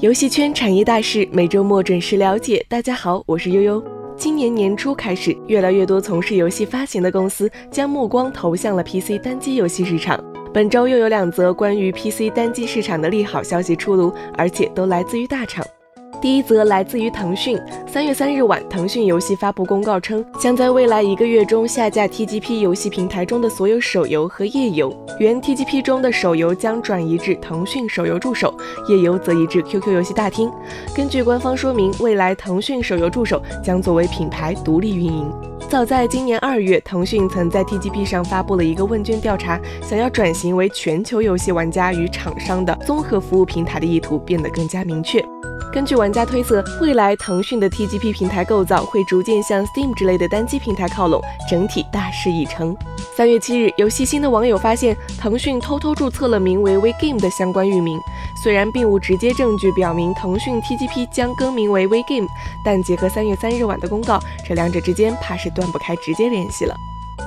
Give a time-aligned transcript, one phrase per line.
[0.00, 2.64] 游戏圈产业大事，每周末准时了解。
[2.70, 3.84] 大家好，我是悠悠。
[4.16, 10.18] 今年年初开始，越来越多从事游戏发行的公司将目光投向了 PC 单机游戏市场。
[10.54, 15.62] 本周又有两则关于 PC 单机市场的利好消息出炉，而且都来自于大厂。
[16.20, 24.94] 第一则来自于腾讯，三月三日晚，腾讯游戏发布公告称，将在未来一个月中下架 TGP 游戏平台中的所有手游和页游。
[25.18, 28.54] 原 TGP 中的手游将转移至腾讯手游助手，
[28.88, 30.50] 页游则移至 QQ 游戏大厅。
[30.94, 35.32] 根据官方说明，未来腾讯手游助手将作为品牌独立运营。
[35.70, 45.24] 早在今年二月，腾讯曾在 TGP 上发布了一个问卷调查，想要转型为全球游戏玩家与厂商的综合服务平台的意图变得更加明确。
[45.72, 52.76] 根据玩家推测，未来腾讯的 TGP 平台构造会逐渐向 Steam 之类的单机平台靠拢，整体大势已成。
[53.16, 58.00] 三月七日，有细心的网友发现，腾讯偷偷注册了名为 WeGame 的相关域名。
[58.42, 62.26] 虽然并无直接证据表明腾讯 TGP 将更名为 WeGame，
[62.64, 66.74] 但结合三月三日晚的公告，这两者之间怕是断不开直接联系了。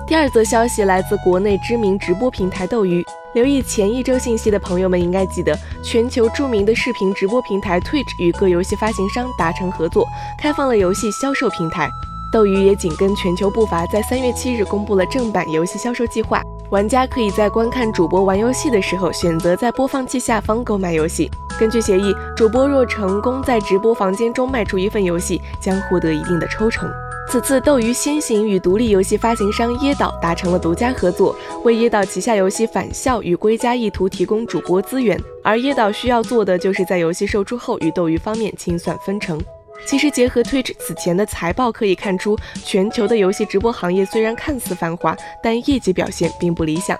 [0.05, 3.05] 第二则消息来自国内知名直播平台斗鱼。
[3.34, 10.06] 留意前一周信息的朋友们应该记得，全球著名的视频直播平台 Twitch 与各游戏发行商达成合作，
[10.40, 11.90] 开放了游戏销售平台。
[12.31, 16.42] 斗鱼也紧跟全球步伐，在三月七日公布了正版游戏销售计划。
[16.70, 21.30] 玩家可以在观看主播玩游戏的时候，选择在播放器下方购买游戏。
[21.59, 26.90] 根据协议，主播若成功在直播房间中卖出一份游戏，将获得一定的抽成。
[27.34, 39.42] 此次斗鱼先行与独立游戏发行商椰岛达成了独家合作，为椰岛旗下游戏《返校》与《归家意图》提供主播资源，而椰岛需要做的就是在游戏售出后与斗鱼方面清算分成。
[39.84, 46.95] 其实结合 Twitch 此前的财报可以看出，全球的游戏直播行业虽然看似繁华，但业绩表现并不理想。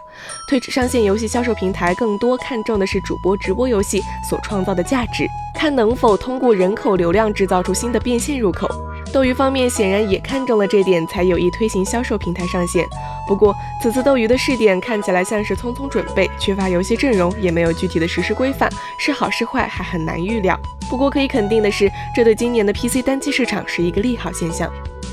[0.50, 8.68] Twitch 上线游戏销售平台更多看重的是主播直播游戏所创造的价值，看能否通过人口流量制造出新的变现入口。
[9.14, 12.84] 斗鱼方面显然也看中了这点，才有意推行销售平台上线。
[13.28, 20.60] 不过，此次斗鱼的试点看起来像是匆匆准备，缺乏游戏阵容，也没有具体的实施规范，是好是坏还很难预料。
[20.90, 24.68] 不过可以肯定的是，这对今年的 PC 单机市场是一个利好现象。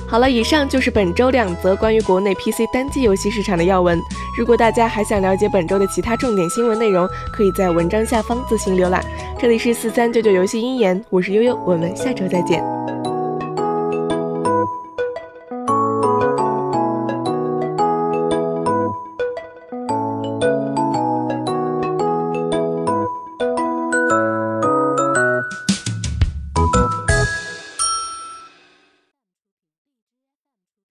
[0.09, 4.01] 好了，以上就是本周两则关于国内 PC 单机游戏市场的要闻。
[4.39, 9.05] 如果大家还想了解本周的其他重点新闻内容，可以在文章下方自行浏览。
[9.39, 12.65] 这里是四三九九游戏鹰眼，我是悠悠，我们下周再见。